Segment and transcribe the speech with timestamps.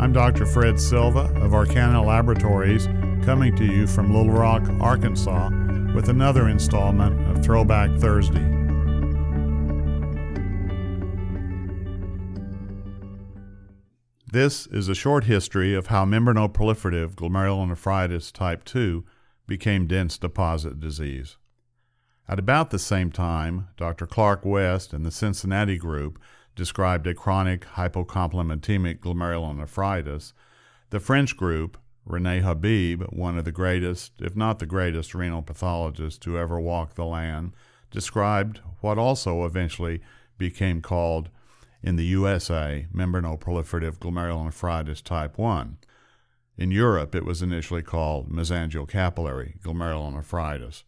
[0.00, 0.46] I'm Dr.
[0.46, 2.86] Fred Silva of Arkana Laboratories,
[3.24, 5.50] coming to you from Little Rock, Arkansas,
[5.92, 8.46] with another installment of Throwback Thursday.
[14.30, 19.04] This is a short history of how membranoproliferative glomerulonephritis type 2
[19.48, 21.38] became dense deposit disease.
[22.28, 24.06] At about the same time, Dr.
[24.06, 26.20] Clark West and the Cincinnati group
[26.58, 30.32] described a chronic hypocomplementemic glomerulonephritis.
[30.90, 36.18] The French group, Rene Habib, one of the greatest, if not the greatest, renal pathologists
[36.18, 37.52] to ever walk the land,
[37.92, 40.00] described what also eventually
[40.36, 41.30] became called
[41.80, 45.78] in the USA membranoproliferative glomerulonephritis type 1.
[46.56, 50.82] In Europe, it was initially called mesangial mesangiocapillary glomerulonephritis.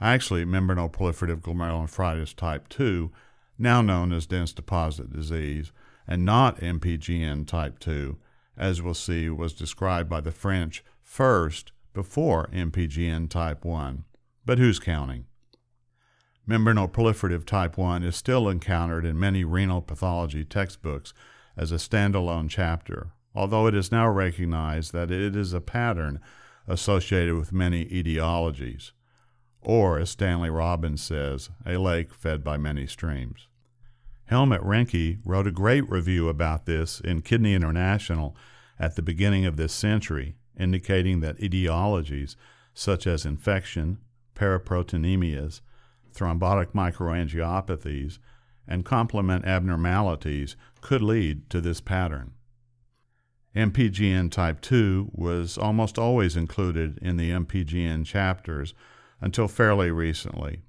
[0.00, 3.12] Actually, membranoproliferative glomerulonephritis type 2,
[3.58, 5.72] now known as dense deposit disease,
[6.06, 8.16] and not MPGN type 2,
[8.56, 14.04] as we'll see, was described by the French first before MPGN type 1.
[14.44, 15.26] But who's counting?
[16.48, 21.12] Membranoproliferative type 1 is still encountered in many renal pathology textbooks
[21.56, 26.20] as a standalone chapter, although it is now recognized that it is a pattern
[26.66, 28.92] associated with many etiologies,
[29.60, 33.47] or, as Stanley Robbins says, a lake fed by many streams.
[34.28, 38.36] Helmut Rennke wrote a great review about this in Kidney International
[38.78, 42.36] at the beginning of this century, indicating that etiologies
[42.74, 43.96] such as infection,
[44.34, 45.62] paraproteinemias,
[46.14, 48.18] thrombotic microangiopathies,
[48.66, 52.32] and complement abnormalities could lead to this pattern.
[53.56, 58.74] MPGN type 2 was almost always included in the MPGN chapters
[59.22, 60.64] until fairly recently,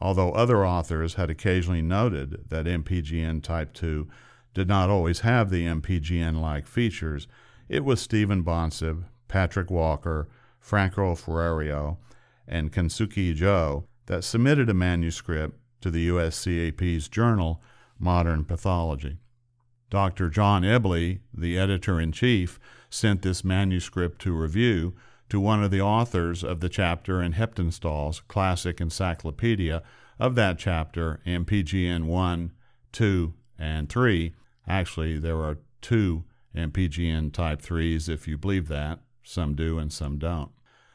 [0.00, 4.08] although other authors had occasionally noted that MPGN type 2
[4.54, 7.26] did not always have the MPGN like features.
[7.68, 11.98] It was Stephen Bonsib, Patrick Walker, Franco Ferrario,
[12.46, 17.62] and Kensuke Joh that submitted a manuscript to the USCAP's journal,
[17.98, 19.18] Modern Pathology.
[19.90, 20.28] Dr.
[20.28, 22.58] John Eble, the editor in chief,
[22.90, 24.94] sent this manuscript to review
[25.28, 29.82] to one of the authors of the chapter in Heptinstall's classic encyclopedia
[30.18, 32.52] of that chapter, MPGN 1,
[32.92, 34.34] 2, and 3.
[34.66, 36.24] Actually, there are two
[36.54, 39.00] MPGN type 3s, if you believe that.
[39.22, 40.50] Some do and some don't.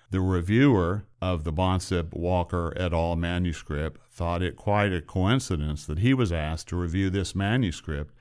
[0.10, 3.16] The reviewer of the Bonsib Walker et al.
[3.16, 8.14] manuscript thought it quite a coincidence that he was asked to review this manuscript,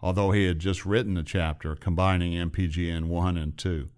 [0.00, 3.88] although he had just written a chapter combining MPGN 1 and 2.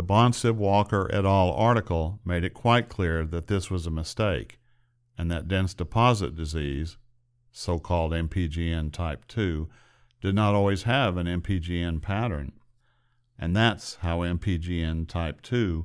[0.00, 1.52] The Bonsib Walker et al.
[1.52, 4.58] article made it quite clear that this was a mistake,
[5.18, 6.96] and that dense deposit disease,
[7.52, 9.68] so called MPGN type 2,
[10.22, 12.52] did not always have an MPGN pattern.
[13.38, 15.84] And that's how MPGN type 2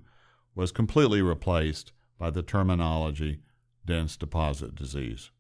[0.55, 3.41] was completely replaced by the terminology
[3.85, 5.31] dense deposit disease.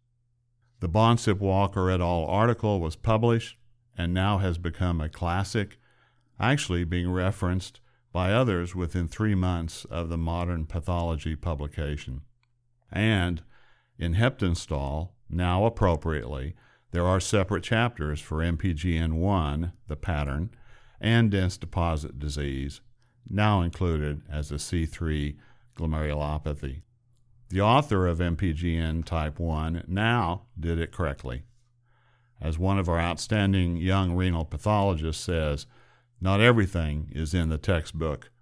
[0.81, 2.25] The Bonsib Walker et al.
[2.25, 3.57] article was published
[3.97, 5.79] and now has become a classic,
[6.37, 7.79] actually being referenced
[8.15, 12.21] by others within three months of the modern pathology publication.
[12.89, 13.43] And
[13.99, 16.55] in Heptinstall, now appropriately,
[16.91, 20.51] there are separate chapters for MPGN1, the pattern,
[21.01, 22.79] and dense deposit disease,
[23.29, 25.35] now included as a C3
[25.77, 26.83] glomerulopathy.
[27.49, 31.43] The author of MPGN type 1 now did it correctly.
[32.39, 35.65] As one of our outstanding young renal pathologists says,
[36.21, 38.31] not everything is in the textbook.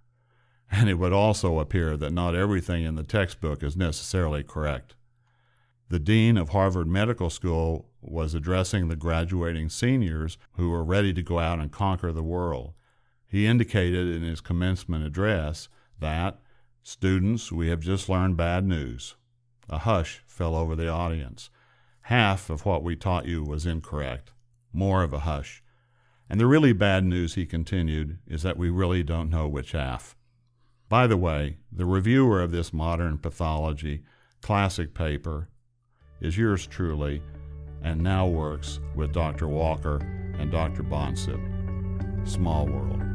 [0.70, 4.96] And it would also appear that not everything in the textbook is necessarily correct.
[5.88, 11.22] The dean of Harvard Medical School was addressing the graduating seniors who were ready to
[11.22, 12.72] go out and conquer the world.
[13.26, 15.68] He indicated in his commencement address
[16.00, 16.40] that,
[16.86, 19.16] Students, we have just learned bad news.
[19.70, 21.48] A hush fell over the audience.
[22.02, 24.32] Half of what we taught you was incorrect.
[24.70, 25.63] More of a hush.
[26.28, 30.16] And the really bad news, he continued, is that we really don't know which half.
[30.88, 34.02] By the way, the reviewer of this modern pathology
[34.42, 35.48] classic paper
[36.20, 37.22] is yours truly
[37.82, 39.48] and now works with Dr.
[39.48, 39.98] Walker
[40.38, 40.82] and Dr.
[40.82, 41.40] Bonsib.
[42.26, 43.13] Small world.